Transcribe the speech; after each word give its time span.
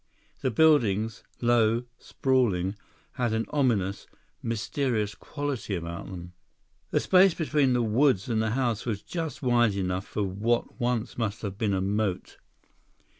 The 0.41 0.49
buildings, 0.49 1.21
low, 1.41 1.83
sprawling, 1.99 2.75
had 3.11 3.33
an 3.33 3.45
ominous, 3.51 4.07
mysterious 4.41 5.13
quality 5.13 5.75
about 5.75 6.07
them. 6.07 6.33
The 6.89 6.99
space 6.99 7.35
between 7.35 7.73
the 7.73 7.83
woods 7.83 8.27
and 8.27 8.41
the 8.41 8.49
house 8.57 8.83
was 8.83 9.03
just 9.03 9.43
wide 9.43 9.75
enough 9.75 10.07
for 10.07 10.23
what 10.23 10.79
once 10.79 11.19
must 11.19 11.43
have 11.43 11.59
been 11.59 11.75
a 11.75 11.81
moat. 11.81 12.37